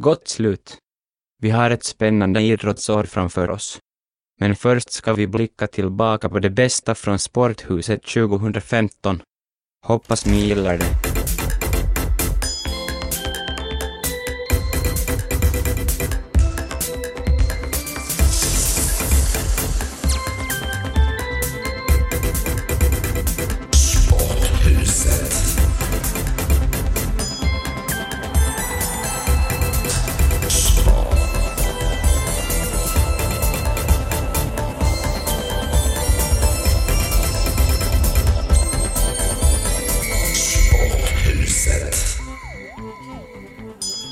[0.00, 0.78] Gott slut.
[1.42, 3.78] Vi har ett spännande idrottsår framför oss.
[4.40, 9.22] Men först ska vi blicka tillbaka på det bästa från Sporthuset 2015.
[9.86, 11.37] Hoppas ni gillar det.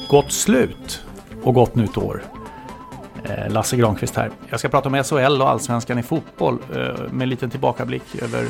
[0.08, 1.04] Gott slut
[1.42, 2.22] och gott nytt år.
[3.24, 4.30] Eh, Lasse Granqvist här.
[4.50, 6.78] Jag ska prata om SHL och Allsvenskan i fotboll eh,
[7.12, 8.48] med en liten tillbakablick över eh,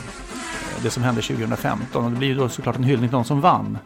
[0.83, 2.05] det som hände 2015.
[2.05, 3.79] Och det blir ju då såklart en hyllning till de som vann.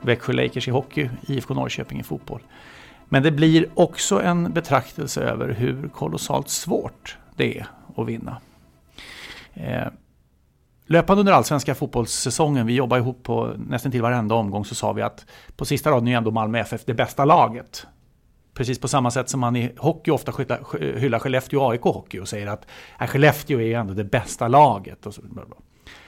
[0.00, 2.40] Växjö Lakers i hockey, IFK Norrköping i fotboll.
[3.08, 7.66] Men det blir också en betraktelse över hur kolossalt svårt det är
[7.96, 8.36] att vinna.
[10.86, 15.02] Löpande under allsvenska fotbollssäsongen, vi jobbar ihop på nästan till varenda omgång, så sa vi
[15.02, 17.86] att på sista raden är ändå Malmö FF det bästa laget.
[18.54, 20.32] Precis på samma sätt som man i hockey ofta
[20.78, 22.66] hyllar Skellefteå och AIK hockey och säger att
[23.00, 25.06] äh, Skellefteå är ju ändå det bästa laget.
[25.06, 25.22] Och så,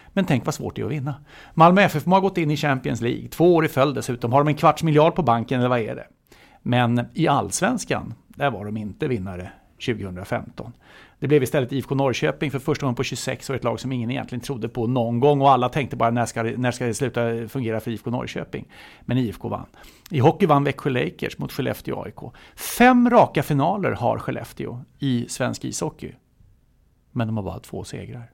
[0.09, 1.15] men tänk vad svårt det är att vinna.
[1.55, 4.33] Malmö FF har gått in i Champions League, två år i följd dessutom.
[4.33, 6.07] Har de en kvarts miljard på banken eller vad är det?
[6.63, 10.73] Men i allsvenskan, där var de inte vinnare 2015.
[11.19, 14.11] Det blev istället IFK Norrköping för första gången på 26 år, ett lag som ingen
[14.11, 16.95] egentligen trodde på någon gång och alla tänkte bara när ska, det, när ska det
[16.95, 18.69] sluta fungera för IFK Norrköping?
[19.01, 19.67] Men IFK vann.
[20.11, 22.35] I hockey vann Växjö Lakers mot Skellefteå AIK.
[22.79, 26.13] Fem raka finaler har Skellefteå i svensk ishockey.
[27.13, 28.31] Men de har bara två segrar.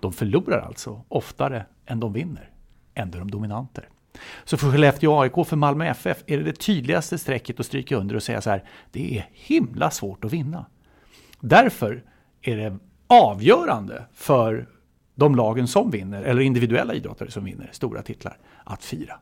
[0.00, 2.50] De förlorar alltså oftare än de vinner.
[2.94, 3.88] Ändå är de dominanter.
[4.44, 8.16] Så för Skellefteå AIK, för Malmö FF, är det det tydligaste strecket att stryka under
[8.16, 10.66] och säga så här, det är himla svårt att vinna.
[11.40, 12.04] Därför
[12.42, 14.68] är det avgörande för
[15.14, 19.14] de lagen som vinner, eller individuella idrottare som vinner stora titlar, att fira.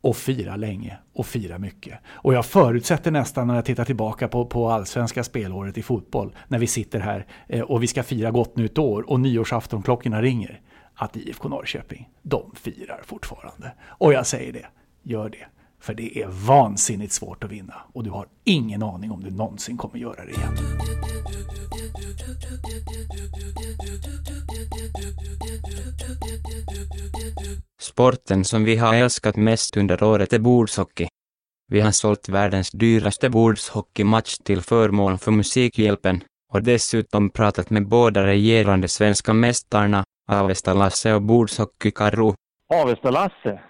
[0.00, 1.98] Och fira länge och fira mycket.
[2.06, 6.58] Och jag förutsätter nästan när jag tittar tillbaka på, på allsvenska spelåret i fotboll, när
[6.58, 10.60] vi sitter här eh, och vi ska fira gott nytt år och nyårsaftonklockorna ringer,
[10.98, 13.72] att IFK Norrköping, de firar fortfarande.
[13.82, 14.66] Och jag säger det,
[15.02, 15.46] gör det.
[15.80, 19.76] För det är vansinnigt svårt att vinna och du har ingen aning om du någonsin
[19.76, 20.56] kommer göra det igen.
[27.80, 31.08] Sporten som vi har älskat mest under året är bordshockey.
[31.68, 38.26] Vi har sålt världens dyraste bordshockeymatch till förmån för Musikhjälpen och dessutom pratat med båda
[38.26, 42.34] regerande svenska mästarna, Avesta Lasse och bordshockey Karro.
[42.74, 43.60] Avesta Lasse,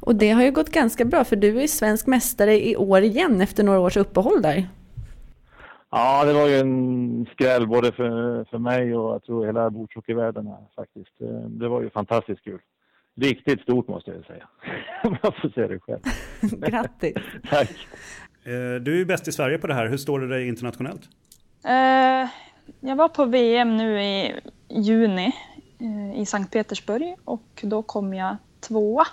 [0.00, 3.40] och det har ju gått ganska bra för du är svensk mästare i år igen
[3.40, 4.68] efter några års uppehåll där.
[5.90, 10.48] Ja, det var ju en skräll både för, för mig och jag tror hela bordshockeyvärlden
[10.76, 11.18] faktiskt.
[11.46, 12.60] Det var ju fantastiskt kul.
[13.20, 14.48] Riktigt stort måste jag säga.
[15.22, 16.00] Jag får säga det själv.
[16.70, 17.14] Grattis!
[17.50, 17.70] Tack!
[18.44, 19.88] Eh, du är ju bäst i Sverige på det här.
[19.88, 21.02] Hur står det dig internationellt?
[21.64, 22.30] Uh,
[22.80, 25.32] jag var på VM nu i juni
[26.16, 29.06] i Sankt Petersburg och då kom jag tvåa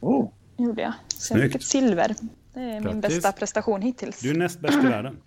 [0.00, 0.30] Oh.
[0.56, 0.92] gjorde jag.
[1.08, 2.14] Så jag fick ett silver.
[2.54, 2.84] Det är Grattis.
[2.92, 4.20] min bästa prestation hittills.
[4.20, 5.16] Du är näst bäst i världen.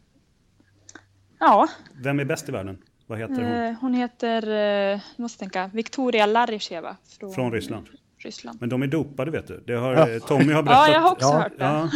[1.40, 1.68] Ja.
[2.04, 2.78] Vem är bäst i världen?
[3.08, 3.46] Vad heter hon?
[3.46, 4.50] Eh, hon heter,
[4.94, 6.98] eh, måste tänka, Viktoria Larisheva.
[7.20, 7.88] Från, Från Ryssland.
[8.18, 8.58] Ryssland.
[8.62, 9.64] Men de är dopade vet du.
[9.68, 10.10] Det har, Ja.
[10.10, 10.88] eh, Tommy har berättat.
[10.88, 11.64] Ja, jag har också hört det.
[11.64, 11.90] Ja.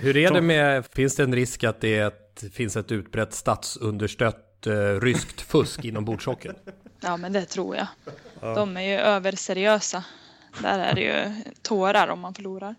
[0.00, 3.32] Hur är det med, finns det en risk att det är ett, finns ett utbrett
[3.34, 6.54] statsunderstött eh, ryskt fusk inom bordshockeyn?
[7.02, 7.86] Ja, men det tror jag.
[8.40, 10.04] De är ju överseriösa.
[10.62, 12.74] där är det ju tårar om man förlorar.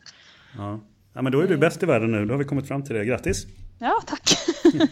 [0.58, 0.80] Ja.
[1.14, 2.26] ja, men då är du bäst i världen nu.
[2.26, 3.06] Då har vi kommit fram till det.
[3.06, 3.46] Grattis!
[3.80, 4.38] Ja, tack!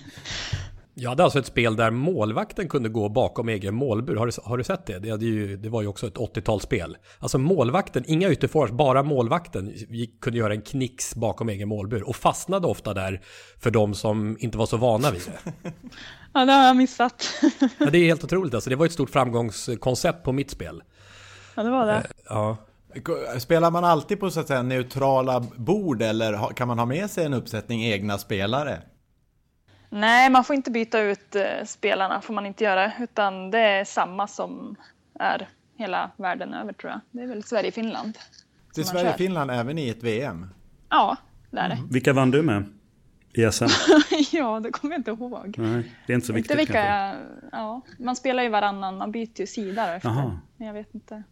[0.93, 4.15] Jag hade alltså ett spel där målvakten kunde gå bakom egen målbur.
[4.15, 4.99] Har du, har du sett det?
[4.99, 6.95] Det, hade ju, det var ju också ett 80-talsspel.
[7.19, 12.09] Alltså målvakten, inga ytterforwards, bara målvakten gick, kunde göra en knix bakom egen målbur.
[12.09, 13.21] Och fastnade ofta där
[13.59, 15.71] för de som inte var så vana vid det.
[16.33, 17.29] Ja, det har jag missat.
[17.79, 18.69] Ja, det är helt otroligt alltså.
[18.69, 20.83] Det var ett stort framgångskoncept på mitt spel.
[21.55, 22.03] Ja, det var det.
[22.29, 22.57] Ja.
[23.39, 27.25] Spelar man alltid på så att säga neutrala bord eller kan man ha med sig
[27.25, 28.81] en uppsättning egna spelare?
[29.93, 33.85] Nej, man får inte byta ut eh, spelarna, får man inte göra, utan det är
[33.85, 34.75] samma som
[35.19, 37.01] är hela världen över tror jag.
[37.11, 38.17] Det är väl Sverige-Finland.
[38.75, 38.85] Det är.
[38.85, 40.47] Sverige-Finland även i ett VM?
[40.89, 41.17] Ja,
[41.49, 41.77] det är det.
[41.91, 42.63] Vilka vann du med
[43.33, 43.65] i SM?
[44.31, 45.55] ja, det kommer jag inte ihåg.
[45.57, 47.19] Nej, det är inte så viktigt inte vilka kanske.
[47.51, 50.09] jag, ja, man spelar ju varannan, man byter ju sida efter.
[50.09, 50.39] Jaha.
[50.57, 51.23] Men jag vet inte.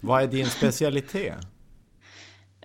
[0.00, 1.46] Vad är din specialitet?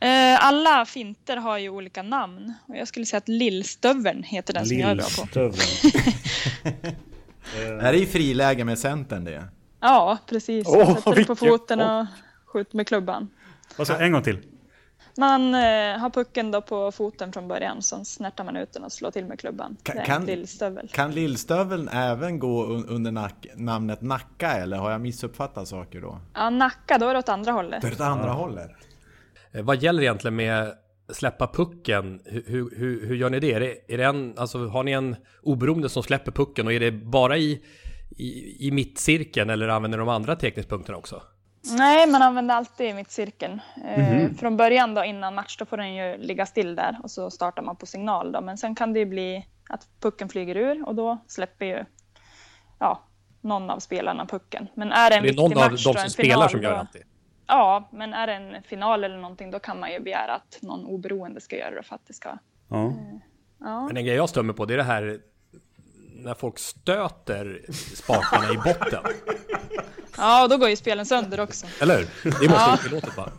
[0.01, 4.65] Eh, alla finter har ju olika namn och jag skulle säga att Lillstöveln heter den
[4.65, 5.51] som jag är bra på.
[7.57, 9.43] Det här är ju friläge med Centern det.
[9.79, 10.67] Ja, precis.
[10.67, 12.05] Man sätter på foten och
[12.45, 13.29] skjuter med klubban.
[13.77, 14.37] Vad sa En gång till.
[15.17, 18.91] Man eh, har pucken då på foten från början, sen snärtar man ut den och
[18.91, 19.77] slår till med klubban.
[19.83, 20.89] Kan- det är kan- lillstövel.
[20.93, 26.19] Kan lillstöveln även gå un- under nack- namnet Nacka eller har jag missuppfattat saker då?
[26.33, 27.81] Ja, Nacka, då är det åt andra hållet.
[27.81, 28.71] Det är åt andra hållet.
[29.53, 30.73] Eh, Vad gäller egentligen med
[31.09, 32.21] släppa pucken?
[32.25, 32.43] Hur,
[32.77, 33.53] hur, hur, gör ni det?
[33.53, 36.79] Är det, är det en, alltså, har ni en oberoende som släpper pucken och är
[36.79, 37.61] det bara i,
[38.17, 41.21] i, i mittcirkeln eller använder de andra teckningspunkterna också?
[41.77, 43.59] Nej, man använder alltid mittcirkeln.
[43.85, 44.35] Eh, Mhm.
[44.35, 47.63] Från början då innan match, då får den ju ligga still där och så startar
[47.63, 48.41] man på signal då.
[48.41, 51.85] Men sen kan det ju bli att pucken flyger ur och då släpper ju
[52.79, 53.03] ja,
[53.41, 54.67] någon av spelarna pucken.
[54.75, 56.49] Men är det en Det är viktig någon av match de då, som spelar final,
[56.49, 57.01] som gör alltid.
[57.53, 60.85] Ja, men är det en final eller någonting då kan man ju begära att någon
[60.85, 62.37] oberoende ska göra det för att det ska...
[62.69, 62.93] Ja.
[63.59, 63.87] Ja.
[63.87, 65.19] Men en grej jag stör på det är det här
[66.15, 67.61] när folk stöter
[67.95, 69.03] spakarna i botten.
[70.17, 71.65] Ja, och då går ju spelen sönder också.
[71.81, 72.07] Eller hur?
[72.23, 72.57] Det måste Ja.
[72.59, 73.29] vara otillåtet va?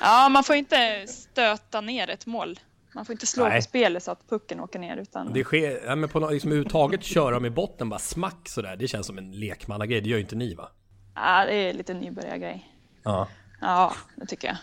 [0.00, 2.58] Ja, man får inte stöta ner ett mål.
[2.94, 3.58] Man får inte slå Nej.
[3.58, 4.96] på spelet så att pucken åker ner.
[4.96, 5.32] Utan...
[5.32, 8.76] Det sker, ja, men på något, liksom överhuvudtaget köra dem i botten bara smack sådär.
[8.76, 10.00] Det känns som en lekmannagrej.
[10.00, 10.68] Det gör ju inte ni va?
[11.14, 12.72] Ja, det är lite nybörjargrej.
[13.02, 13.28] Ja.
[13.60, 14.56] Ja, det tycker jag.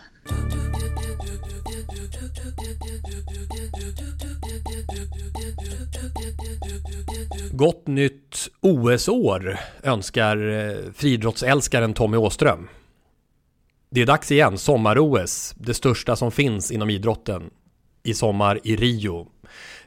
[7.52, 12.68] Gott nytt OS-år önskar eh, friidrottsälskaren Tommy Åström.
[13.90, 17.50] Det är dags igen, sommar-OS, det största som finns inom idrotten
[18.02, 19.26] i sommar i Rio.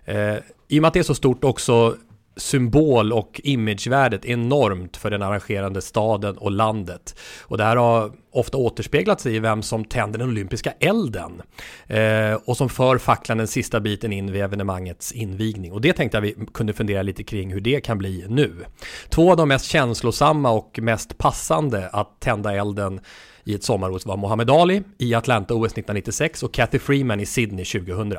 [0.06, 0.36] Eh,
[0.68, 1.98] I och med att det är så stort också
[2.38, 7.20] symbol och imagevärdet enormt för den arrangerande staden och landet.
[7.42, 11.42] Och det här har ofta återspeglat sig i vem som tänder den olympiska elden
[11.88, 15.72] eh, och som för facklan den sista biten in vid evenemangets invigning.
[15.72, 18.66] Och det tänkte jag vi kunde fundera lite kring hur det kan bli nu.
[19.10, 23.00] Två av de mest känslosamma och mest passande att tända elden
[23.48, 28.14] i ett sommar-OS var Muhammad Ali i Atlanta-OS 1996 och Kathy Freeman i Sydney 2000.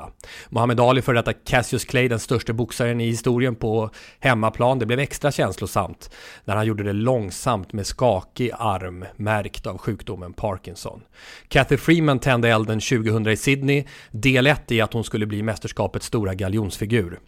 [0.48, 3.90] Muhammad Ali för detta Cassius Clay, den största boxaren i historien på
[4.20, 4.78] hemmaplan.
[4.78, 6.10] Det blev extra känslosamt
[6.44, 11.02] när han gjorde det långsamt med skakig arm märkt av sjukdomen Parkinson.
[11.48, 16.06] Kathy Freeman tände elden 2000 i Sydney, del 1 i att hon skulle bli mästerskapets
[16.06, 17.18] stora galjonsfigur.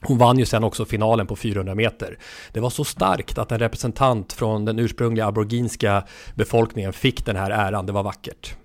[0.00, 2.18] Hon vann ju sen också finalen på 400 meter.
[2.52, 7.50] Det var så starkt att en representant från den ursprungliga aboriginska befolkningen fick den här
[7.50, 7.86] äran.
[7.86, 8.56] Det var vackert.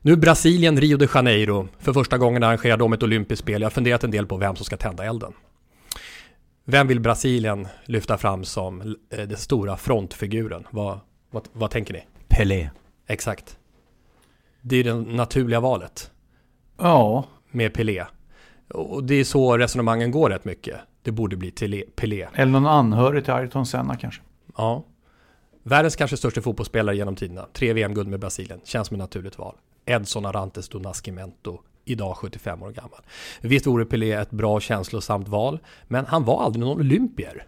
[0.00, 1.68] Nu Brasilien, Rio de Janeiro.
[1.78, 3.62] För första gången arrangerar de ett olympiskt spel.
[3.62, 5.32] Jag har funderat en del på vem som ska tända elden.
[6.64, 8.80] Vem vill Brasilien lyfta fram som
[9.10, 10.66] eh, den stora frontfiguren?
[10.70, 12.04] Vad, vad, vad tänker ni?
[12.28, 12.70] Pelé.
[13.06, 13.58] Exakt.
[14.60, 16.10] Det är det naturliga valet.
[16.78, 17.24] Ja.
[17.50, 18.04] Med Pelé.
[18.74, 20.76] Och det är så resonemangen går rätt mycket.
[21.02, 22.28] Det borde bli Tele- Pelé.
[22.34, 24.22] Eller någon anhörig till Ayrton Senna kanske.
[24.56, 24.84] Ja.
[25.62, 27.46] Världens kanske största fotbollsspelare genom tiderna.
[27.52, 28.60] Tre VM-guld med Brasilien.
[28.64, 29.54] Känns som ett naturligt val.
[29.86, 31.60] Edson Arantes do Nascimento.
[31.84, 33.00] Idag 75 år gammal.
[33.40, 35.58] Visst vore Pelé ett bra känslosamt val.
[35.88, 37.46] Men han var aldrig någon olympier.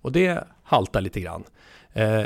[0.00, 1.44] Och det haltar lite grann.
[1.92, 2.22] Eh,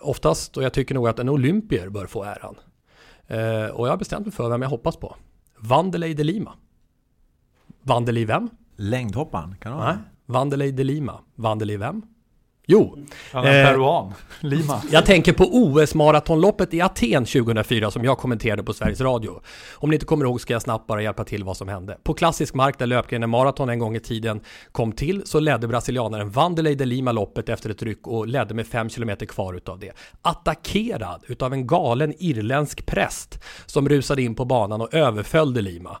[0.00, 2.56] oftast, och jag tycker nog att en olympier bör få äran.
[3.26, 5.16] Eh, och jag har bestämt mig för vem jag hoppas på.
[5.58, 6.54] Vanderlei de Lima.
[7.82, 8.50] Vanderlei vem?
[8.76, 9.86] Längdhopparen, kan det Nej.
[9.86, 9.98] vara?
[10.26, 11.20] Vanderlei de Lima.
[11.34, 12.02] Vanderlei vem?
[12.66, 12.98] Jo.
[13.32, 14.12] Han är Eh, peruan.
[14.40, 14.82] Lima.
[14.90, 19.40] Jag tänker på OS-maratonloppet i Aten 2004 som jag kommenterade på Sveriges Radio.
[19.74, 21.98] Om ni inte kommer ihåg ska jag snabbt bara hjälpa till vad som hände.
[22.02, 24.40] På klassisk mark där löpgrenen maraton en gång i tiden
[24.72, 28.66] kom till så ledde brasilianaren Vanderlei de Lima loppet efter ett ryck och ledde med
[28.66, 29.92] 5 km kvar utav det.
[30.22, 35.98] Attackerad utav en galen irländsk präst som rusade in på banan och överföll de Lima.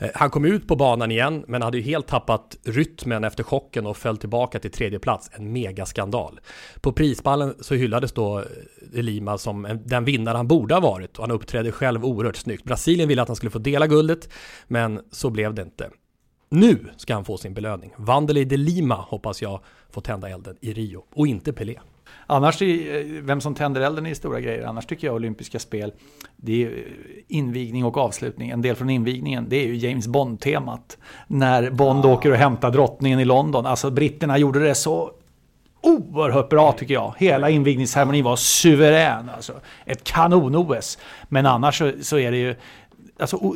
[0.00, 3.86] Eh, han kom ut på banan igen, men hade ju helt tappat rytmen efter chocken
[3.86, 5.30] och föll tillbaka till tredje plats.
[5.32, 6.40] En megaskandal.
[6.80, 11.22] På prispallen så hyllades då eh, Lima som den vinnare han borde ha varit och
[11.22, 12.64] han uppträdde själv oerhört snyggt.
[12.64, 14.28] Brasilien ville att han skulle få dela guldet,
[14.68, 15.90] men så blev det inte.
[16.48, 17.92] Nu ska han få sin belöning.
[17.96, 21.78] Vanderlei de Lima hoppas jag får tända elden i Rio och inte Pelé.
[22.30, 24.66] Annars, är, eh, vem som tänder elden är stora grejer.
[24.66, 25.92] Annars tycker jag olympiska spel,
[26.36, 26.84] det är
[27.28, 28.50] invigning och avslutning.
[28.50, 30.98] En del från invigningen, det är ju James Bond-temat.
[31.26, 33.66] När Bond åker och hämtar drottningen i London.
[33.66, 35.10] Alltså britterna gjorde det så
[35.80, 37.14] oerhört bra tycker jag.
[37.18, 39.30] Hela invigningsceremonin var suverän.
[39.36, 39.52] Alltså.
[39.84, 40.98] Ett kanon-OS.
[41.28, 42.54] Men annars så, så är det ju
[43.20, 43.54] Alltså,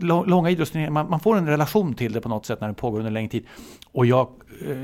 [0.00, 2.98] långa idrottsturneringar, man, man får en relation till det på något sätt när det pågår
[2.98, 3.46] under en längre tid.
[3.92, 4.28] Och jag
[4.68, 4.76] eh,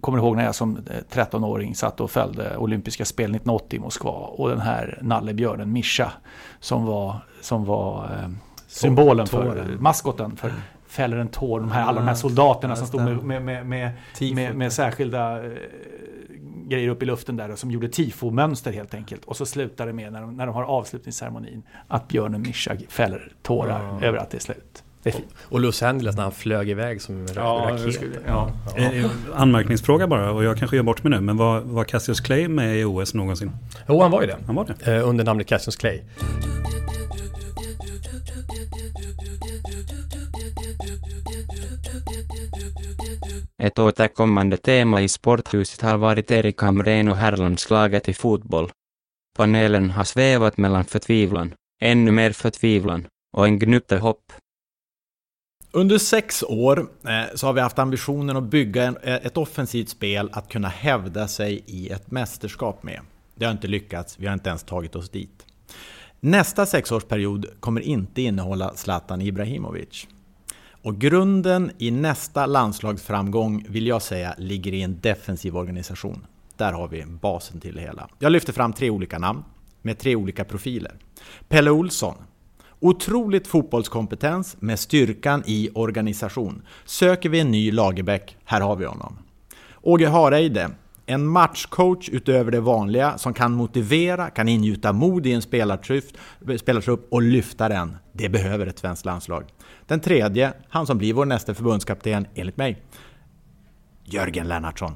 [0.00, 4.10] kommer ihåg när jag som eh, 13-åring satt och följde olympiska spel 1980 i Moskva.
[4.10, 6.12] Och den här nallebjörnen Mischa
[6.60, 8.30] som var, som var eh,
[8.66, 10.52] symbolen för, maskoten för
[10.86, 11.60] fäller en tår.
[11.60, 14.34] De här, alla de här Ja, soldaterna som stod med, med, med, med, Tifo.
[14.34, 15.52] med, med särskilda eh,
[16.68, 19.24] grejer upp i luften där och som gjorde tifo-mönster helt enkelt.
[19.24, 23.32] Och så slutar det med när de, när de har avslutningsceremonin att björnen Mischa fäller
[23.42, 24.82] tårar över att det är slut.
[25.02, 25.34] Det är fint.
[25.42, 27.94] Och Los Angeles när han flög iväg som en Ja, raket.
[27.94, 28.50] skulle- ja.
[28.76, 32.48] Eh, Anmärkningsfråga bara, och jag kanske gör bort mig nu, men var, var Cassius Clay
[32.48, 33.50] med i OS någonsin?
[33.88, 34.36] Jo, han var ju det.
[34.46, 34.96] Han var det?
[34.96, 36.00] Eh, under namnet Cassius Clay.
[43.62, 48.70] Ett återkommande tema i sporthuset har varit Erik Hamrén och herrlandslaget i fotboll.
[49.36, 54.32] Panelen har svävat mellan förtvivlan, ännu mer förtvivlan och en gnutta hopp.
[55.70, 56.78] Under sex år
[57.08, 60.68] eh, så har vi haft ambitionen att bygga en, eh, ett offensivt spel att kunna
[60.68, 63.00] hävda sig i ett mästerskap med.
[63.34, 65.46] Det har inte lyckats, vi har inte ens tagit oss dit.
[66.20, 70.06] Nästa sexårsperiod kommer inte innehålla Zlatan Ibrahimovic.
[70.86, 76.26] Och grunden i nästa landslagsframgång vill jag säga ligger i en defensiv organisation.
[76.56, 78.08] Där har vi basen till det hela.
[78.18, 79.44] Jag lyfter fram tre olika namn
[79.82, 80.92] med tre olika profiler.
[81.48, 82.14] Pelle Olsson.
[82.80, 86.62] Otroligt fotbollskompetens med styrkan i organisation.
[86.84, 89.18] Söker vi en ny Lagerbäck, här har vi honom.
[89.82, 90.70] Åge Hareide.
[91.06, 96.04] En matchcoach utöver det vanliga som kan motivera, kan ingjuta mod i en spelartrupp,
[96.58, 97.96] spelartrupp och lyfta den.
[98.12, 99.44] Det behöver ett svenskt landslag.
[99.86, 102.82] Den tredje, han som blir vår nästa förbundskapten enligt mig,
[104.04, 104.92] Jörgen Lennartsson.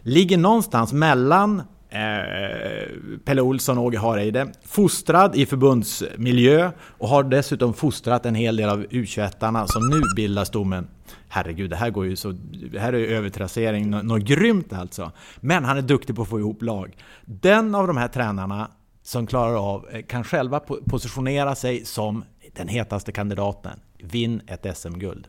[0.00, 2.88] Ligger någonstans mellan eh,
[3.24, 4.52] Pelle Olsson och Åge Hareide.
[4.64, 10.44] Fostrad i förbundsmiljö och har dessutom fostrat en hel del av U21-arna som nu bildar
[10.44, 10.88] stommen.
[11.28, 12.34] Herregud, det här går ju så...
[12.72, 15.12] Det här är ju övertrassering, något grymt alltså.
[15.40, 16.96] Men han är duktig på att få ihop lag.
[17.24, 18.70] Den av de här tränarna
[19.06, 23.80] som klarar av, eh, kan själva po- positionera sig som den hetaste kandidaten.
[23.98, 25.26] Vinn ett SM-guld.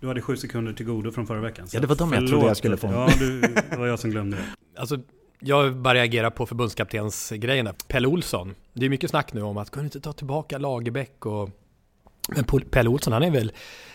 [0.00, 1.68] Du hade sju sekunder till godo från förra veckan.
[1.68, 2.86] så Ja, det var de jag trodde jag skulle få.
[2.86, 4.42] Ja, du, det var jag som glömde det.
[4.80, 4.98] Alltså,
[5.40, 7.74] jag bara reagerar på förbundskaptensgrejerna.
[7.88, 8.54] Pelle Olsson.
[8.72, 11.50] Det är mycket snack nu om att kunde inte ta tillbaka Lagerbäck och...
[12.28, 13.52] Men Pelle Olsson, han är väl...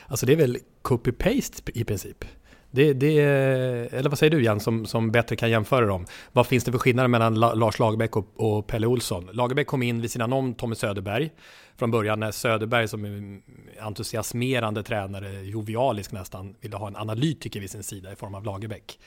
[0.07, 2.25] Alltså det är väl copy-paste i princip.
[2.71, 6.05] Det, det, eller vad säger du Jan, som, som bättre kan jämföra dem?
[6.31, 9.29] Vad finns det för skillnader mellan La, Lars Lagerbäck och, och Pelle Olsson?
[9.33, 11.29] Lagerbäck kom in vid sidan om Tommy Söderberg
[11.77, 13.41] från början när Söderberg som är
[13.81, 18.99] entusiasmerande tränare, jovialisk nästan, ville ha en analytiker vid sin sida i form av Lagerbäck.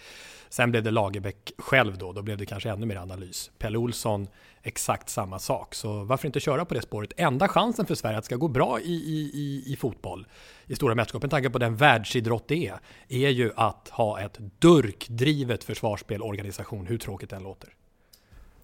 [0.49, 3.51] Sen blev det Lagerbäck själv då, då blev det kanske ännu mer analys.
[3.59, 4.27] Pelle Olsson,
[4.63, 5.75] exakt samma sak.
[5.75, 7.13] Så varför inte köra på det spåret?
[7.17, 10.27] Enda chansen för Sverige att det ska gå bra i, i, i, i fotboll,
[10.67, 12.79] i stora mästerskap, med tanke på den världsidrott det är,
[13.09, 17.69] är ju att ha ett durkdrivet försvarsspel, organisation, hur tråkigt den låter.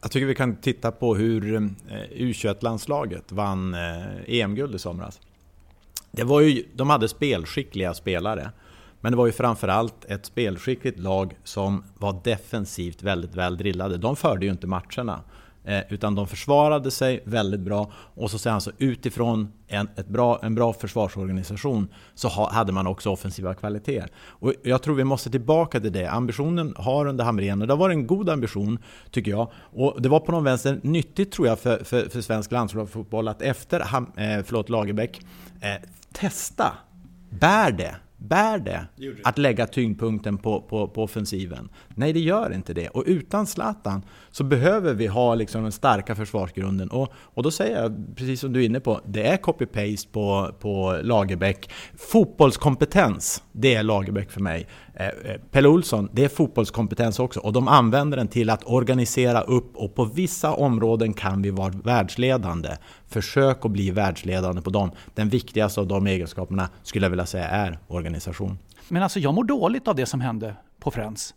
[0.00, 1.60] Jag tycker vi kan titta på hur eh,
[2.10, 5.20] U21-landslaget vann eh, EM-guld i somras.
[6.10, 8.50] Det var ju, de hade spelskickliga spelare.
[9.00, 13.96] Men det var ju framförallt ett spelskickligt lag som var defensivt väldigt väl drillade.
[13.96, 15.22] De förde ju inte matcherna.
[15.68, 17.90] Eh, utan de försvarade sig väldigt bra.
[17.94, 22.86] Och så sen så utifrån en, ett bra, en bra försvarsorganisation så ha, hade man
[22.86, 24.10] också offensiva kvaliteter.
[24.16, 26.06] Och jag tror vi måste tillbaka till det.
[26.06, 28.78] Ambitionen har under Hamrén, och det har varit en god ambition
[29.10, 29.50] tycker jag.
[29.54, 33.42] Och det var på någon vänster nyttigt tror jag för, för, för svensk landslagsfotboll att
[33.42, 35.20] efter Ham, eh, förlåt, Lagerbäck
[35.60, 36.72] eh, testa.
[37.30, 37.96] Bär det?
[38.20, 38.86] Bär det
[39.24, 41.68] att lägga tyngdpunkten på, på, på offensiven?
[41.88, 42.88] Nej, det gör inte det.
[42.88, 46.90] Och utan Zlatan så behöver vi ha liksom den starka försvarsgrunden.
[46.90, 50.52] Och, och då säger jag, precis som du är inne på, det är copy-paste på,
[50.58, 51.70] på Lagerbäck.
[51.96, 54.66] Fotbollskompetens, det är Lagerbäck för mig.
[54.98, 57.40] Eh, eh, Pelle Olsson, det är fotbollskompetens också.
[57.40, 61.72] Och de använder den till att organisera upp och på vissa områden kan vi vara
[61.84, 62.68] världsledande.
[63.06, 64.90] Försök att bli världsledande på dem.
[65.14, 68.58] Den viktigaste av de egenskaperna skulle jag vilja säga är organisation.
[68.88, 71.34] Men alltså jag mår dåligt av det som hände på Friends.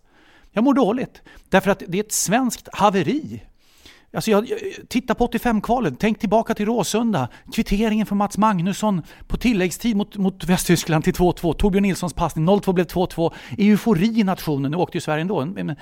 [0.51, 1.21] Jag mår dåligt.
[1.49, 3.43] Därför att det är ett svenskt haveri.
[4.13, 4.47] Alltså jag,
[4.87, 7.29] titta på 85-kvalet, tänk tillbaka till Råsunda.
[7.53, 11.53] Kvitteringen från Mats Magnusson på tilläggstid mot, mot Västtyskland till 2-2.
[11.53, 13.33] Torbjörn Nilssons passning, 0-2 blev 2-2.
[13.57, 15.45] Eufori i nationen, nu åkte ju Sverige ändå.
[15.45, 15.75] Men,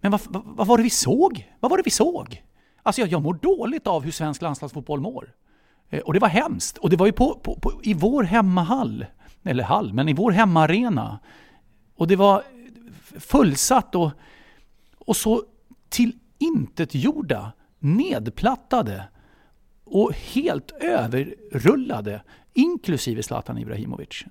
[0.00, 1.50] men vad, vad, vad, var det vi såg?
[1.60, 2.42] Vad var det vi såg?
[2.82, 5.34] Alltså jag, jag mår dåligt av hur svensk landslagsfotboll mår.
[5.90, 6.78] Eh, och det var hemskt.
[6.78, 9.06] Och det var ju på, på, på, i vår hemmahall,
[9.44, 11.18] eller hall, men i vår hemmaarena.
[11.96, 12.42] Och det var
[13.18, 14.10] fullsatt och,
[14.98, 15.42] och så
[15.88, 19.08] till intetgjorda, nedplattade
[19.84, 22.22] och helt överrullade,
[22.52, 24.24] inklusive Zlatan Ibrahimovic.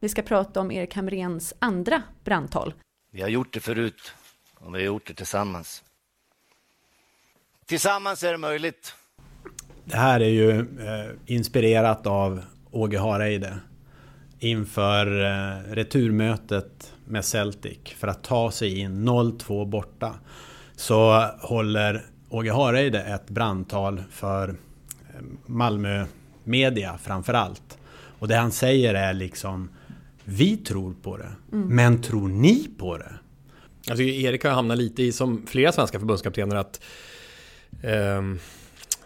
[0.00, 2.74] Vi ska prata om Erik Hamréns andra brandtal.
[3.12, 4.14] Vi har gjort det förut
[4.54, 5.82] och vi har gjort det tillsammans.
[7.66, 8.94] Tillsammans är det möjligt.
[9.84, 13.58] Det här är ju eh, inspirerat av Åge Hareide
[14.38, 20.14] inför eh, returmötet med Celtic för att ta sig in 0-2 borta.
[20.76, 24.54] Så håller Åge Hareide ett brandtal för eh,
[25.46, 26.06] Malmö
[26.44, 27.78] media framför allt.
[28.18, 29.70] Och det han säger är liksom
[30.24, 31.68] Vi tror på det, mm.
[31.68, 33.12] men tror ni på det?
[33.88, 36.80] Alltså Erik har hamnat lite i, som flera svenska förbundskaptener, att
[37.82, 38.22] eh,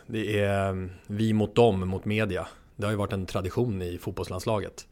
[0.07, 2.47] det är vi mot dem, mot media.
[2.77, 4.87] Det har ju varit en tradition i fotbollslandslaget.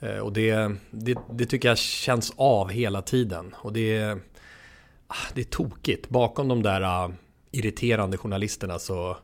[0.00, 3.54] Eh, och det, det, det, tycker jag känns av hela tiden.
[3.58, 4.18] Och det är,
[5.06, 6.08] ah, det är tokigt.
[6.08, 7.14] Bakom de där uh,
[7.58, 9.16] irriterande journalisterna så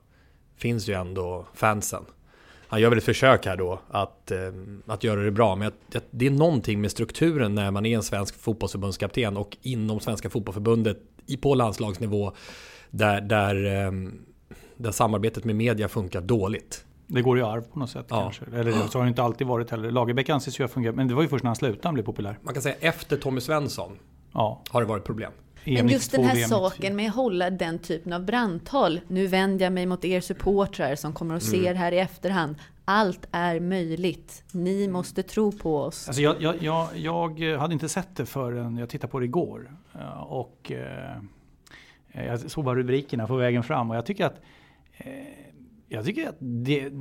[0.57, 2.05] finns ju ändå fansen.
[2.67, 5.57] Han gör väl ett försök här då att, uh, att göra det bra.
[5.57, 5.73] Men
[6.11, 10.99] det är någonting med strukturen när man är en svensk fotbollsförbundskapten och inom Svenska fotbollförbundet
[11.43, 12.33] på landslagsnivå
[12.91, 14.27] där, där, um,
[14.77, 16.85] där samarbetet med media funkar dåligt.
[17.07, 18.23] Det går i arv på något sätt ja.
[18.23, 18.45] kanske.
[18.55, 19.91] Eller så har det inte alltid varit heller.
[19.91, 22.05] Lagerbäck anses ju ha fungerat, men det var ju först när han slutade han blev
[22.05, 22.39] populär.
[22.43, 23.99] Man kan säga efter Tommy Svensson
[24.33, 24.63] ja.
[24.69, 25.33] har det varit problem.
[25.65, 29.01] Men just den här saken med att hålla den typen av brandtal.
[29.09, 31.77] Nu vänder jag mig mot er supportrar som kommer att se mm.
[31.77, 32.57] här i efterhand.
[32.85, 34.45] Allt är möjligt.
[34.53, 36.09] Ni måste tro på oss.
[36.09, 39.77] Alltså jag, jag, jag, jag hade inte sett det förrän jag tittade på det igår.
[39.95, 41.17] Eh, och eh,
[42.27, 44.41] jag såg bara rubrikerna på vägen fram och jag tycker att
[44.97, 45.13] eh,
[45.89, 46.93] jag tycker att det,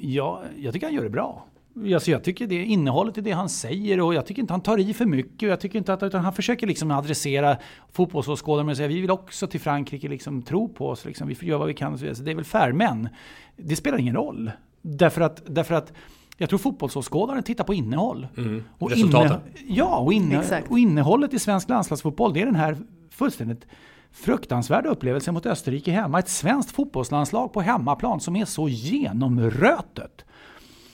[0.00, 1.46] ja, jag tycker han gör det bra.
[1.94, 4.78] Alltså jag tycker det innehållet i det han säger och jag tycker inte han tar
[4.78, 5.48] i för mycket.
[5.48, 7.56] Jag tycker inte att utan han försöker liksom adressera
[7.92, 11.04] fotbollsåskådare med att säga vi vill också till Frankrike liksom tro på oss.
[11.04, 11.28] Liksom.
[11.28, 11.98] Vi gör vad vi kan.
[11.98, 12.72] Så det är väl fair.
[12.72, 13.08] Men
[13.56, 14.50] det spelar ingen roll.
[14.82, 15.92] Därför att, därför att
[16.36, 18.26] jag tror fotbollsåskådaren tittar på innehåll.
[18.36, 18.64] Mm.
[18.78, 19.30] Och Resultaten.
[19.30, 22.76] Inne, ja, och, inne, och innehållet i svensk landslagsfotboll det är den här
[23.10, 23.66] fullständigt
[24.12, 26.18] fruktansvärda upplevelsen mot Österrike hemma.
[26.18, 30.24] Ett svenskt fotbollslandslag på hemmaplan som är så genomrötet.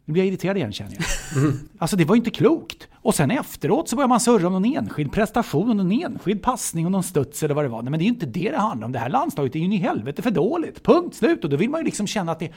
[0.05, 1.43] Nu blir jag irriterad igen känner jag.
[1.43, 1.59] Mm.
[1.79, 2.89] Alltså det var ju inte klokt.
[2.95, 6.93] Och sen efteråt så börjar man surra om någon enskild prestation, någon enskild passning och
[6.93, 7.83] någon studs eller vad det var.
[7.83, 8.93] Nej, men det är ju inte det det handlar om.
[8.93, 10.83] Det här landslaget är ju i helvete för dåligt.
[10.83, 11.45] Punkt slut.
[11.45, 12.53] Och då vill man ju liksom känna att det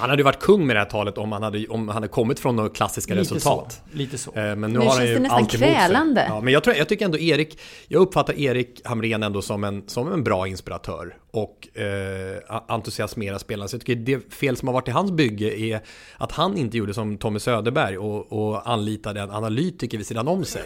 [0.00, 2.08] han hade ju varit kung med det här talet om han hade, om han hade
[2.08, 3.82] kommit från några klassiska lite resultat.
[3.90, 4.30] Så, lite så.
[4.30, 6.26] Eh, men nu, nu har han ju allt krälande.
[6.28, 7.58] Ja, men jag, tror, jag tycker ändå Erik,
[7.88, 13.68] jag uppfattar Erik Hamrén ändå som en, som en bra inspiratör och eh, entusiasmerar spelarna.
[13.68, 15.80] Så jag tycker det fel som har varit i hans bygge är
[16.16, 20.44] att han inte gjorde som Tommy Söderberg och, och anlitade en analytiker vid sidan om
[20.44, 20.62] sig.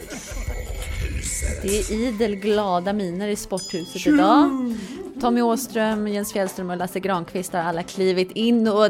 [1.62, 4.74] Det är idel glada miner i sporthuset idag.
[5.20, 8.88] Tommy Åström, Jens Fjällström och Lasse Granqvist har alla klivit in och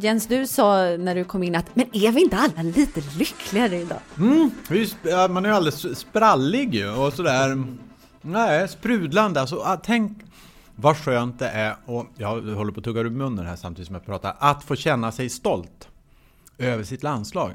[0.00, 3.76] Jens du sa när du kom in att men är vi inte alla lite lyckligare
[3.76, 3.98] idag?
[4.18, 4.50] Mm,
[5.30, 7.64] man är ju alldeles sprallig ju och sådär
[8.28, 9.40] Nej, sprudlande.
[9.40, 10.18] Alltså, ah, tänk
[10.76, 13.94] vad skönt det är, och jag håller på att tugga ur munnen här samtidigt som
[13.94, 15.88] jag pratar, att få känna sig stolt
[16.58, 17.52] över sitt landslag.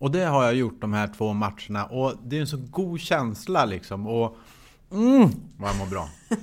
[0.00, 3.00] Och det har jag gjort de här två matcherna och det är en så god
[3.00, 4.06] känsla liksom.
[4.06, 4.36] Och
[4.92, 6.08] mm, vad jag mår bra.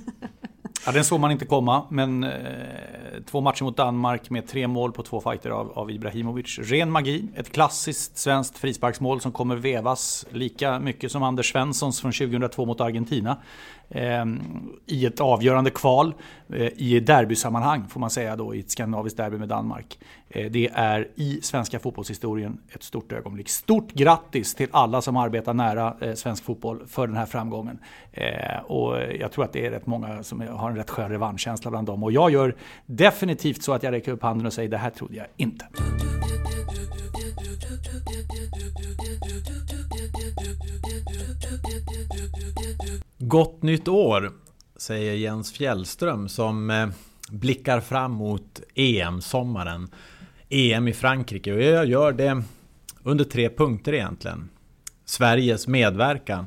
[0.86, 2.30] Ja, den såg man inte komma, men eh,
[3.26, 6.58] två matcher mot Danmark med tre mål på två fighter av, av Ibrahimovic.
[6.58, 12.12] Ren magi, ett klassiskt svenskt frisparksmål som kommer vevas lika mycket som Anders Svenssons från
[12.12, 13.36] 2002 mot Argentina.
[13.90, 14.24] Eh,
[14.86, 16.14] I ett avgörande kval,
[16.52, 19.98] eh, i derbysammanhang får man säga då, i ett skandinaviskt derby med Danmark.
[20.30, 23.48] Eh, det är i svenska fotbollshistorien ett stort ögonblick.
[23.48, 27.78] Stort grattis till alla som arbetar nära eh, svensk fotboll för den här framgången.
[28.12, 31.70] Eh, och jag tror att det är rätt många som har en rätt skön revanschkänsla
[31.70, 32.02] bland dem.
[32.02, 32.56] Och jag gör
[33.10, 35.66] definitivt så att jag räcker upp handen och säger det här trodde jag inte.
[43.18, 44.32] Gott nytt år,
[44.76, 46.88] säger Jens Fjällström som eh,
[47.30, 49.88] blickar fram mot EM-sommaren.
[50.48, 52.42] EM i Frankrike och jag gör det
[53.02, 54.48] under tre punkter egentligen.
[55.04, 56.46] Sveriges medverkan.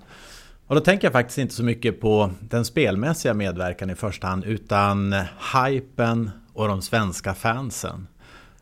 [0.67, 4.45] Och då tänker jag faktiskt inte så mycket på den spelmässiga medverkan i första hand
[4.45, 5.15] utan
[5.55, 8.07] hypen och de svenska fansen.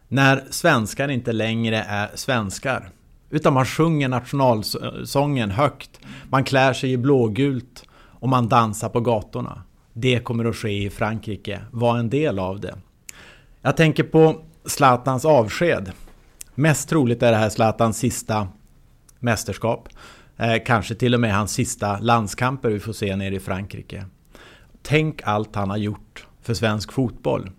[0.07, 2.89] När svenskar inte längre är svenskar.
[3.29, 5.99] Utan man sjunger nationalsången högt.
[6.29, 9.63] Man klär sig i blågult och man dansar på gatorna.
[9.93, 11.61] Det kommer att ske i Frankrike.
[11.71, 12.77] Var en del av det.
[13.61, 15.91] Jag tänker på Zlatans avsked.
[16.55, 18.47] Mest troligt är det här Zlatans sista
[19.19, 19.89] mästerskap.
[20.37, 24.05] Eh, kanske till och med hans sista landskamper vi får se nere i Frankrike.
[24.81, 27.49] Tänk allt han har gjort för svensk fotboll.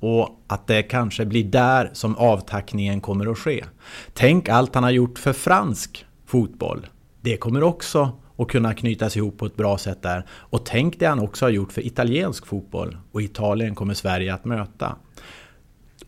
[0.00, 3.64] Och att det kanske blir där som avtackningen kommer att ske.
[4.12, 6.86] Tänk allt han har gjort för fransk fotboll.
[7.20, 10.26] Det kommer också att kunna knytas ihop på ett bra sätt där.
[10.30, 12.96] Och tänk det han också har gjort för italiensk fotboll.
[13.12, 14.96] Och Italien kommer Sverige att möta.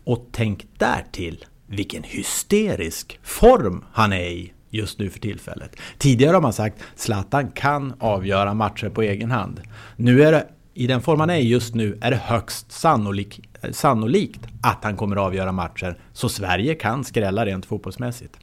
[0.03, 5.75] Och tänk därtill vilken hysterisk form han är i just nu för tillfället.
[5.97, 9.61] Tidigare har man sagt Zlatan kan avgöra matcher på egen hand.
[9.95, 14.47] Nu är det, i den form han är just nu, är det högst sannolik, sannolikt
[14.61, 15.97] att han kommer att avgöra matcher.
[16.13, 18.37] Så Sverige kan skrälla rent fotbollsmässigt.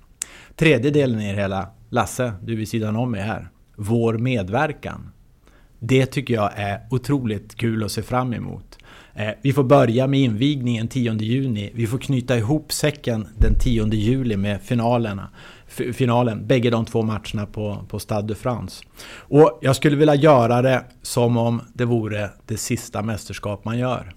[0.57, 3.48] Tredje delen i det hela, Lasse, du vid sidan om mig här.
[3.76, 5.11] Vår medverkan.
[5.78, 8.78] Det tycker jag är otroligt kul att se fram emot.
[9.14, 11.70] Eh, vi får börja med invigningen 10 juni.
[11.74, 15.28] Vi får knyta ihop säcken den 10 juli med finalerna
[15.68, 18.85] finalen, bägge de två matcherna på, på Stade de France.
[19.16, 24.14] Och jag skulle vilja göra det som om det vore det sista mästerskap man gör.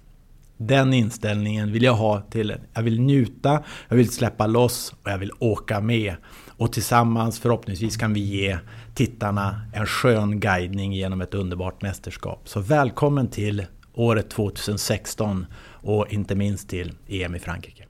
[0.68, 5.18] Den inställningen vill jag ha till Jag vill njuta, jag vill släppa loss och jag
[5.18, 6.16] vill åka med.
[6.58, 8.58] Och tillsammans förhoppningsvis kan vi ge
[8.96, 12.42] tittarna en skön guidning genom ett underbart mästerskap.
[12.50, 17.86] Så välkommen till året 2016 och inte minst till EM i Frankrike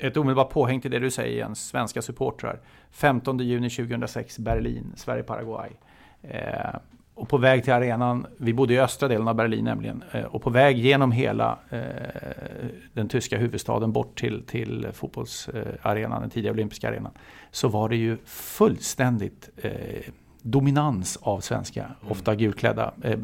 [0.00, 2.60] ett omedelbart påhäng till det du säger Jens, svenska supportrar.
[2.90, 5.70] 15 juni 2006, Berlin, Sverige-Paraguay.
[6.22, 6.74] Eh,
[7.20, 10.42] och på väg till arenan, vi bodde i östra delen av Berlin nämligen, eh, och
[10.42, 11.80] på väg genom hela eh,
[12.92, 17.12] den tyska huvudstaden bort till, till fotbollsarenan, den tidigare olympiska arenan,
[17.50, 19.72] så var det ju fullständigt eh,
[20.42, 21.96] dominans av svenska, mm.
[22.08, 23.18] ofta gulklädda, eh,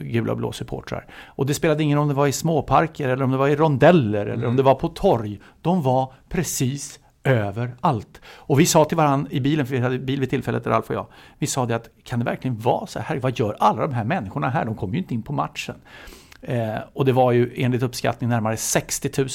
[0.00, 1.06] gula och blå supportrar.
[1.26, 3.56] Och det spelade ingen roll om det var i småparker eller om det var i
[3.56, 4.56] rondeller eller om mm.
[4.56, 5.40] det var på torg.
[5.62, 8.20] De var precis överallt.
[8.26, 10.94] Och vi sa till varandra i bilen, för vi hade bil vid tillfället, Ralf och
[10.96, 11.06] jag.
[11.38, 13.16] Vi sa det att kan det verkligen vara så här?
[13.16, 14.64] Vad gör alla de här människorna här?
[14.64, 15.76] De kommer ju inte in på matchen.
[16.42, 19.28] Eh, och det var ju enligt uppskattning närmare 60 000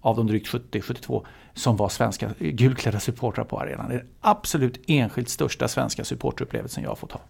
[0.00, 3.88] av de drygt 70-72 som var svenska eh, gulklädda supportrar på arenan.
[3.88, 7.20] Det är den absolut enskilt största svenska supporterupplevelsen jag har fått ha.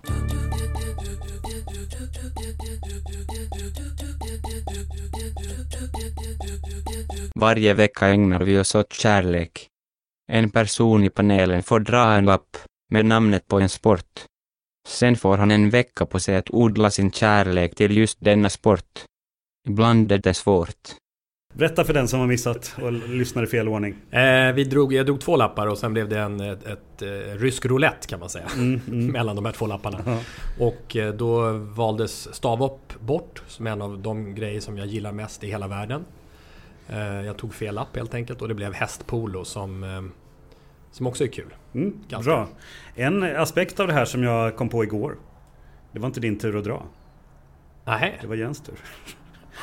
[7.35, 9.70] Varje vecka ägnar vi oss åt kärlek.
[10.33, 12.57] En person i panelen får dra en lapp
[12.91, 14.25] med namnet på en sport.
[14.89, 19.05] Sen får han en vecka på sig att odla sin kärlek till just denna sport.
[19.69, 20.95] Ibland är det svårt.
[21.55, 23.97] Berätta för den som har missat och lyssnar i fel ordning.
[24.11, 27.41] Eh, vi drog, jag drog två lappar och sen blev det en ett, ett, ett
[27.41, 28.47] rysk roulette kan man säga.
[28.55, 29.07] Mm, mm.
[29.13, 30.01] mellan de här två lapparna.
[30.07, 30.19] Ja.
[30.59, 35.45] Och eh, då valdes stavhopp bort som en av de grejer som jag gillar mest
[35.45, 36.05] i hela världen.
[36.89, 40.03] Eh, jag tog fel lapp helt enkelt och det blev hästpolo som, eh,
[40.93, 41.55] som också är kul.
[41.75, 42.49] Mm, bra.
[42.95, 45.17] En aspekt av det här som jag kom på igår.
[45.93, 46.83] Det var inte din tur att dra.
[47.85, 48.19] Nej.
[48.21, 48.75] Det var Jens tur.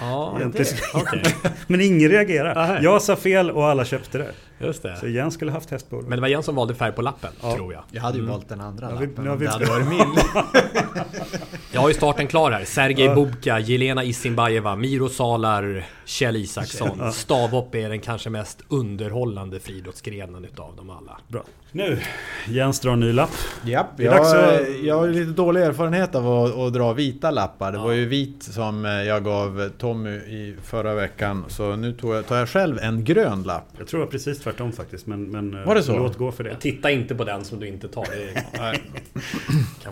[0.02, 1.24] Ja, det, okay.
[1.68, 2.80] Men ingen reagerade.
[2.84, 4.32] Jag sa fel och alla köpte det.
[4.60, 4.96] Just det.
[4.98, 6.02] Så Jens skulle haft hästpolo.
[6.08, 7.56] Men det var Jens som valde färg på lappen, Ja.
[7.56, 7.84] tror jag.
[7.92, 8.32] Jag hade ju Mm.
[8.32, 10.00] valt den andra Ja, vi- lappen nu har om vi- det hade varit min.
[11.78, 12.66] Jag har ju starten klar här.
[12.66, 13.16] Sergej Ja.
[13.16, 16.98] Bubka, Jelena Isinbajeva, Miro Salar, Kjell Isaksson.
[17.00, 17.12] Ja.
[17.12, 21.18] Stavhopp är den kanske mest underhållande friidrottsgrenen utav dem alla.
[21.28, 21.44] Bra.
[21.72, 22.00] Nu,
[22.48, 23.30] Jens drar en ny lapp.
[23.66, 27.72] Japp, jag, att- jag har lite dålig erfarenhet av att, att dra vita lappar.
[27.72, 31.46] Det var ju vit som jag gav Tommy i förra veckan.
[31.48, 33.68] Så nu tog jag, tar jag själv en grön lapp.
[33.78, 35.08] Jag tror det var precis tvärtom faktiskt.
[35.08, 35.98] Men, men Var det så?
[35.98, 36.56] låt gå för det.
[36.60, 38.06] Titta inte på den som du inte tar.
[38.12, 38.82] Det är,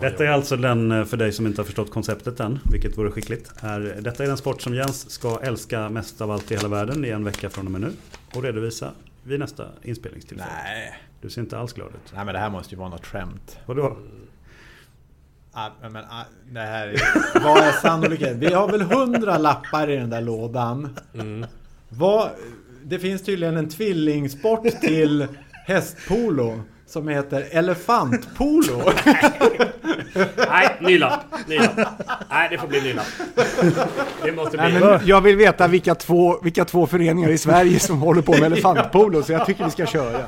[0.00, 3.10] Detta är alltså den, eh, för dig som inte har förstått konceptet än, vilket vore
[3.10, 3.52] skickligt.
[3.60, 7.04] Är, detta är den sport som Jens ska älska mest av allt i hela världen
[7.04, 7.92] i en vecka från och med nu.
[8.34, 10.50] Och redovisa vid nästa inspelningstillfälle.
[10.64, 10.98] Nej.
[11.20, 12.12] Du ser inte alls glad ut.
[12.14, 13.58] Nej men det här måste ju vara något skämt.
[13.66, 13.96] Vadå?
[15.52, 17.00] Ah, men, men, ah, det här är,
[17.44, 18.40] vad är sannolikheten?
[18.40, 20.96] Vi har väl hundra lappar i den där lådan.
[21.88, 22.30] Vad,
[22.84, 25.26] det finns tydligen en tvillingsport till
[25.66, 28.82] hästpolo som heter elefantpolo.
[30.36, 31.20] Nej, ny lapp.
[31.46, 31.80] Ny lapp.
[32.30, 33.06] Nej, det får bli ny lapp.
[34.24, 34.72] Det måste bli...
[34.72, 38.32] Nej, men jag vill veta vilka två, vilka två föreningar i Sverige som håller på
[38.32, 40.24] med elefantpolo, så jag tycker vi ska köra.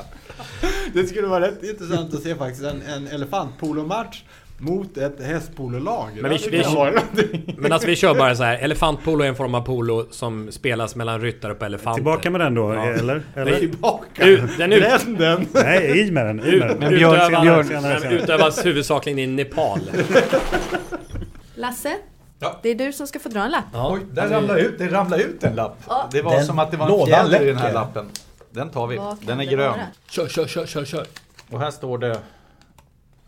[0.93, 4.23] Det skulle vara rätt intressant att se faktiskt en, en elefantpolomatch
[4.59, 6.09] mot ett hästpololag.
[6.21, 8.59] Men, vi, vi, men alltså vi kör bara så här.
[8.59, 11.95] Elefantpolo är en form av polo som spelas mellan ryttare på elefanter.
[11.99, 12.87] Tillbaka med den då, Ja.
[12.87, 13.23] eller?
[13.35, 13.59] eller?
[13.59, 14.25] Tillbaka!
[14.27, 15.47] U- den ut, Bränn den!
[15.53, 16.41] Nej, i med den.
[16.41, 16.93] I med den.
[16.93, 18.15] Utövas, senare.
[18.15, 19.81] utövas huvudsakligen i Nepal.
[21.55, 21.97] Lasse,
[22.41, 22.59] Ja.
[22.63, 23.65] det är du som ska få dra en lapp.
[23.73, 25.77] Ja, Oj, där ramlade ut, det ramlade ut en lapp.
[25.89, 26.09] Ja.
[26.13, 28.07] Det var Den som att det var en fjäder i den här lappen.
[28.51, 29.01] Den tar vi.
[29.21, 29.59] Den är grön.
[29.71, 29.75] vara?
[30.11, 31.07] Kör, kör, kör, kör, kör.
[31.51, 32.19] Och här står det...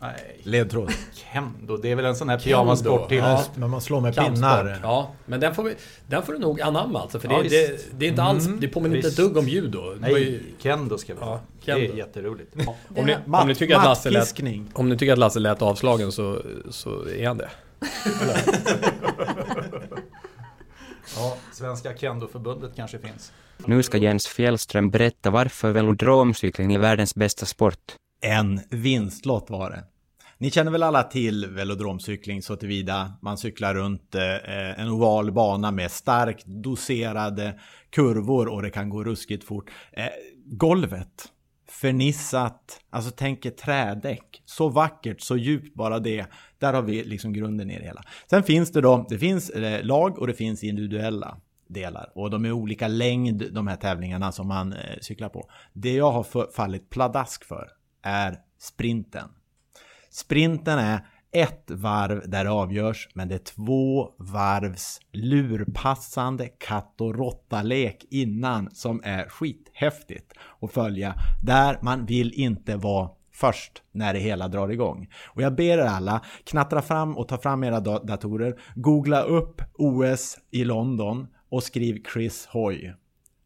[0.01, 0.91] Nej, Ledtråd.
[1.33, 1.77] Kendo.
[1.77, 3.17] Det är väl en sån här pyjamassport till...
[3.17, 3.43] Ja.
[3.55, 4.35] Men man slår med Kampsport.
[4.35, 4.79] pinnar.
[4.83, 5.75] Ja, men den får, vi,
[6.07, 7.19] den får du nog anamma alltså.
[7.19, 9.47] För det, Ja, det, det är inte alls, Mm, det påminner inte ett dugg om
[9.47, 9.95] judo.
[9.99, 11.39] Nej, ju- kendo ska vi ha.
[11.65, 12.55] Ja, Det är jätteroligt.
[12.95, 14.39] Om ni, om, ni tycker att Lasse lät,
[14.73, 17.49] om ni tycker att Lasse lät avslagen så, så är han det.
[21.15, 23.31] Ja, Svenska Kendoförbundet kanske finns.
[23.65, 27.95] Nu ska Jens Fjällström berätta varför velodromcykling är världens bästa sport.
[28.21, 29.83] En vinstlott var det.
[30.41, 35.71] Ni känner väl alla till velodromcykling så tillvida man cyklar runt eh, en oval bana
[35.71, 39.69] med starkt doserade kurvor och det kan gå ruskigt fort.
[39.91, 40.05] Eh,
[40.45, 41.25] golvet,
[41.69, 44.43] förnissat, alltså tänk ett trädäck.
[44.45, 46.25] Så vackert, så djupt bara det.
[46.59, 48.03] Där har vi liksom grunden i det hela.
[48.29, 52.11] Sen finns det då, det finns eh, lag och det finns individuella delar.
[52.15, 55.49] Och de är olika längd, de här tävlingarna som man cyklar på.
[55.73, 57.67] Det jag har fallit pladask för
[58.03, 59.29] är sprinten.
[60.11, 67.15] Sprinten är ett varv där det avgörs, men det är två varvs lurpassande katt och
[67.15, 71.15] råtta-lek innan som är skithäftigt att följa.
[71.43, 75.07] Där man vill inte vara först när det hela drar igång.
[75.25, 80.37] Och jag ber er alla, knattra fram och ta fram era datorer, googla upp OS
[80.51, 82.93] i London och skriv Chris Hoy.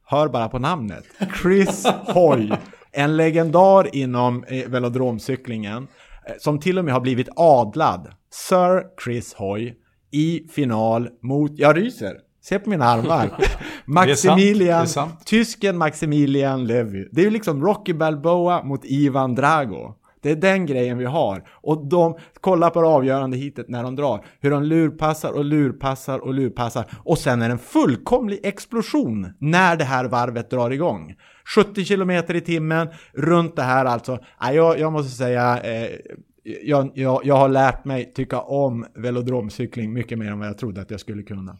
[0.05, 1.05] Hör bara på namnet.
[1.41, 2.51] Chris Hoy.
[2.91, 5.87] En legendar inom eh, velodromcyklingen
[6.27, 8.07] eh, Som till och med har blivit adlad.
[8.31, 9.75] Sir Chris Hoy.
[10.11, 12.17] I final mot, jag ryser.
[12.43, 13.31] Se på mina armar.
[13.85, 15.25] Maximilian, sant.
[15.25, 17.07] tysken Maximilian Levy.
[17.11, 19.95] Det är ju liksom Rocky Balboa mot Ivan Drago.
[20.25, 21.43] Det är den grejen vi har.
[21.49, 24.25] Och de, kolla på det avgörande hitet när de drar.
[24.39, 26.85] Hur de lurpassar och lurpassar och lurpassar.
[27.03, 31.15] Och sen är det en fullkomlig explosion när det här varvet drar igång.
[31.55, 34.19] 70 km i timmen runt det här alltså.
[34.39, 35.89] Jag, jag måste säga, eh,
[36.45, 40.81] jag, jag, jag har lärt mig tycka om velodromcykling mycket mer än vad jag trodde
[40.81, 41.57] att jag skulle kunna.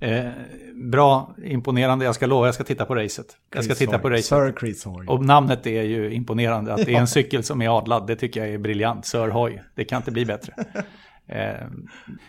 [0.00, 0.26] Eh,
[0.74, 2.04] bra, imponerande.
[2.04, 3.26] Jag ska lova, jag ska titta på racet.
[3.54, 4.24] Jag ska titta på racet.
[4.24, 5.06] Sir Chris Hoy.
[5.06, 6.74] Och namnet är ju imponerande.
[6.74, 9.06] Att det är en cykel som är adlad, det tycker jag är briljant.
[9.06, 10.54] Sir Hoy, det kan inte bli bättre.
[11.26, 11.66] Eh,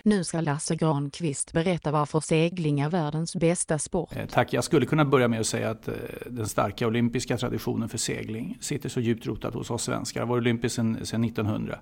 [0.04, 4.16] Nu ska Lasse Granqvist berätta varför segling är världens bästa sport.
[4.16, 4.54] Eh, Tack.
[4.54, 5.94] Jag skulle kunna börja med att säga att eh,
[6.26, 10.22] den starka olympiska traditionen för segling sitter så djupt rotat hos oss svenskar.
[10.22, 11.80] Det var olympiskt sedan, sedan 1900.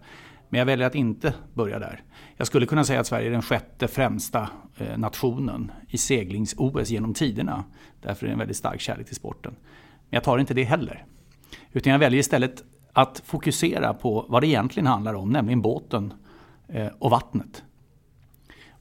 [0.50, 2.02] Men jag väljer att inte börja där.
[2.38, 7.14] Jag skulle kunna säga att Sverige är den sjätte främsta eh, nationen i seglings-OS genom
[7.14, 7.64] tiderna.
[8.02, 9.56] Därför är det en väldigt stark kärlek till sporten.
[9.92, 11.06] Men jag tar inte det heller.
[11.72, 16.14] Utan jag väljer istället att fokusera på vad det egentligen handlar om, nämligen båten
[16.74, 17.64] Eh, och vattnet.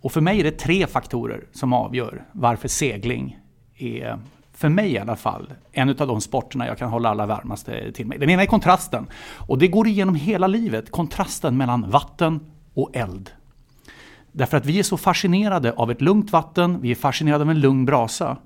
[0.01, 3.39] Och för mig är det tre faktorer som avgör varför segling
[3.77, 4.19] är,
[4.53, 8.07] för mig i alla fall, en av de sporterna jag kan hålla alla varmaste till
[8.07, 8.19] mig.
[8.19, 9.07] Den ena är kontrasten.
[9.37, 12.41] Och det går igenom hela livet, kontrasten mellan vatten
[12.75, 13.31] och eld.
[14.33, 17.61] Därför att vi är så fascinerade av ett lugnt vatten, vi är fascinerade av en
[17.61, 18.37] lugn brasa.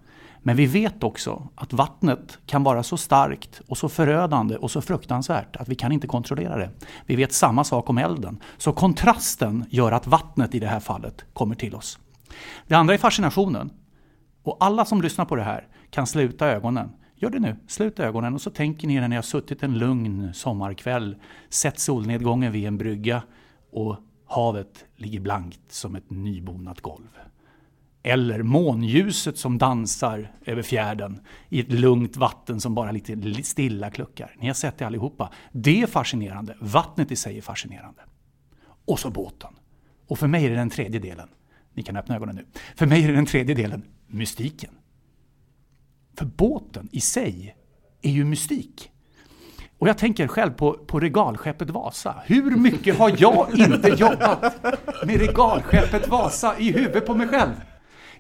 [0.47, 4.81] Men vi vet också att vattnet kan vara så starkt och så förödande och så
[4.81, 6.71] fruktansvärt att vi kan inte kontrollera det.
[7.07, 8.43] Vi vet samma sak om elden.
[8.57, 11.99] Så kontrasten gör att vattnet i det här fallet kommer till oss.
[12.67, 13.71] Det andra är fascinationen.
[14.43, 16.91] Och alla som lyssnar på det här kan sluta ögonen.
[17.17, 20.35] Gör det nu, sluta ögonen och så tänker ni när ni har suttit en lugn
[20.35, 21.17] sommarkväll,
[21.49, 23.23] sett solnedgången vid en brygga
[23.73, 27.19] och havet ligger blankt som ett nybonat golv.
[28.07, 34.37] Eller månljuset som dansar över fjärden i ett lugnt vatten som bara lite stilla kluckar.
[34.39, 35.33] Ni har sett det allihopa.
[35.53, 36.57] Det är fascinerande.
[36.61, 38.03] Vattnet i sig är fascinerande.
[38.85, 39.51] Och så båten.
[40.07, 41.29] Och för mig är det den tredje delen.
[41.75, 42.47] Ni kan öppna ögonen nu.
[42.77, 44.71] För mig är det den tredje delen mystiken.
[46.19, 47.57] För båten i sig
[48.03, 48.91] är ju mystik.
[49.79, 52.23] Och jag tänker själv på, på regalskeppet Vasa.
[52.27, 54.65] Hur mycket har jag inte jobbat
[55.07, 57.53] med regalskeppet Vasa i huvudet på mig själv?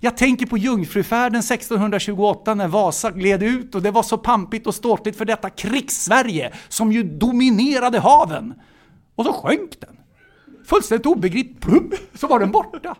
[0.01, 4.75] Jag tänker på Jungfrufärden 1628 när Vasa gled ut och det var så pampigt och
[4.75, 8.55] ståtligt för detta krigssverige som ju dominerade haven.
[9.15, 9.97] Och så sjönk den.
[10.65, 12.97] Fullständigt obegripligt, plump, så var den borta.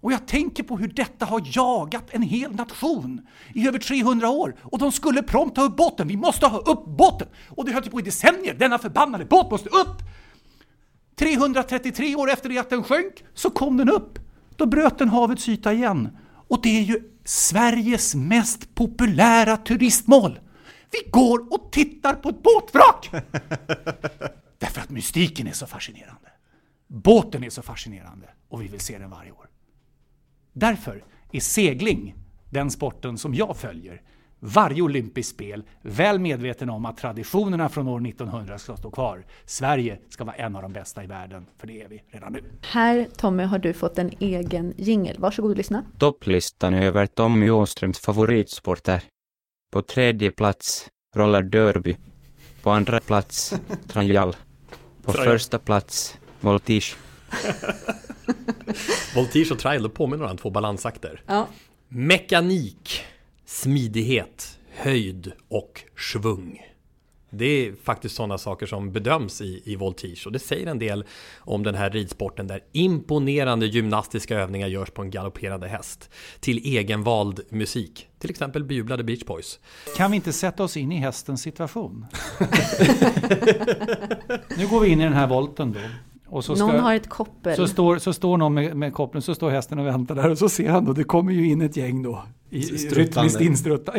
[0.00, 4.54] Och jag tänker på hur detta har jagat en hel nation i över 300 år.
[4.62, 6.08] Och de skulle prompt ta upp båten.
[6.08, 7.28] Vi måste ha upp båten!
[7.48, 8.54] Och det höll på i decennier.
[8.54, 10.02] Denna förbannade båt måste upp!
[11.18, 14.18] 333 år efter det att den sjönk så kom den upp.
[14.56, 16.16] Då bröt den havets yta igen.
[16.48, 20.40] Och det är ju Sveriges mest populära turistmål.
[20.90, 23.10] Vi går och tittar på ett båtvrak!
[24.58, 26.30] Därför att mystiken är så fascinerande.
[26.86, 29.48] Båten är så fascinerande och vi vill se den varje år.
[30.52, 32.14] Därför är segling
[32.50, 34.02] den sporten som jag följer
[34.40, 39.26] varje olympiskt spel, väl medveten om att traditionerna från år 1900 ska stå kvar.
[39.44, 42.44] Sverige ska vara en av de bästa i världen, för det är vi redan nu.
[42.62, 45.16] Här Tommy har du fått en egen jingel.
[45.18, 45.84] Varsågod och lyssna.
[45.98, 49.02] Topplistan över Tommy Åströms favoritsporter.
[49.72, 51.96] På tredje plats roller derby.
[52.62, 53.54] På andra plats
[53.88, 54.36] trial.
[55.02, 56.96] På första plats voltige.
[59.14, 61.22] Voltige och trial, då påminner varandra två balansakter.
[61.26, 61.48] Ja.
[61.88, 63.04] Mekanik,
[63.46, 66.62] smidighet, höjd och svung.
[67.30, 71.04] Det är faktiskt sådana saker som bedöms i, i voltige och det säger en del
[71.38, 77.40] om den här ridsporten där imponerande gymnastiska övningar görs på en galopperande häst till egenvald
[77.48, 79.58] musik, till exempel bejublade Beach Boys.
[79.96, 82.06] Kan vi inte sätta oss in i hästens situation?
[84.56, 85.80] nu går vi in i den här volten då.
[86.28, 87.56] Och så någon har ett koppel.
[87.56, 90.38] Så står, så står någon med, med koppeln, så står hästen och väntar där och
[90.38, 92.22] så ser han då, det kommer ju in ett gäng då.
[92.50, 92.60] I,
[92.92, 93.44] rytmiskt äh,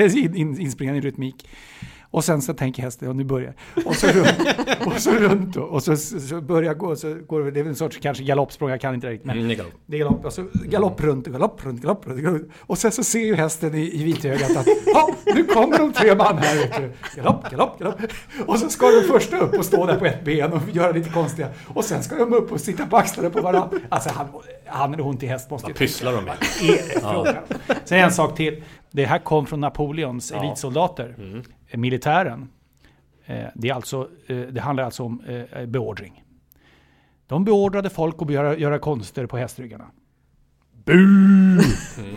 [0.06, 1.44] in, in, inspringande i rytmik.
[2.12, 3.54] Och sen så tänker hästen, ja nu börjar
[3.86, 7.60] Och så runt, och så runt då, och så, så börjar gå, så går det
[7.60, 9.28] är en sorts kanske galoppsprång, jag kan inte riktigt.
[9.28, 12.42] Men mm, det är galopp, och så galopp runt, galopp runt, galopp runt, galopp.
[12.60, 16.16] Och sen så ser ju hästen i, i vitögat att, ja nu kommer de tre
[16.16, 16.92] man här du.
[17.16, 18.02] Galopp, galopp, galopp.
[18.46, 21.10] Och så ska de första upp och stå där på ett ben och göra lite
[21.10, 21.48] konstiga.
[21.68, 23.80] Och sen ska de upp och sitta på axlarna på varandra.
[23.90, 24.28] Alltså han,
[24.66, 26.38] han eller hon till häst måste ju Vad pysslar de med?
[27.02, 27.34] Ja.
[27.86, 28.64] Sen en sak till.
[28.92, 30.44] Det här kom från Napoleons ja.
[30.44, 31.16] elitsoldater.
[31.18, 31.44] Mm.
[31.74, 32.50] Militären.
[33.26, 36.24] Eh, det, är alltså, eh, det handlar alltså om eh, beordring.
[37.28, 39.86] De beordrade folk att göra, göra konster på hästryggarna.
[40.86, 40.94] Bu!
[41.98, 42.16] Mm.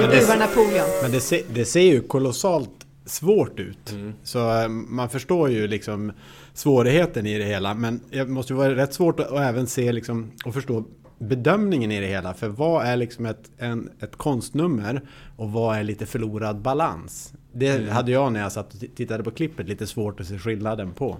[0.00, 0.88] Men det, Napoleon.
[1.02, 3.92] Men det, ser, det ser ju kolossalt svårt ut.
[3.92, 4.14] Mm.
[4.22, 6.12] Så man förstår ju liksom
[6.52, 7.74] svårigheten i det hela.
[7.74, 10.84] Men det måste vara rätt svårt att även se liksom, och förstå
[11.18, 12.34] bedömningen i det hela.
[12.34, 15.00] För vad är liksom ett, en, ett konstnummer
[15.36, 17.34] och vad är lite förlorad balans?
[17.58, 17.88] Det mm.
[17.88, 21.18] hade jag när jag satt och tittade på klippet lite svårt att se skillnaden på.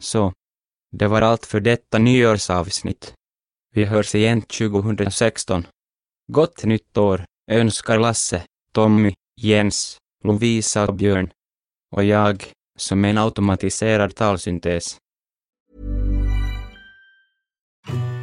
[0.00, 0.32] Så,
[0.92, 3.14] det var allt för detta nyårsavsnitt.
[3.74, 5.66] Vi hörs igen 2016.
[6.32, 11.30] Gott nytt år önskar Lasse, Tommy, Jens, Lovisa och Björn
[11.96, 12.44] och jag,
[12.78, 14.96] som en automatiserad talsyntes.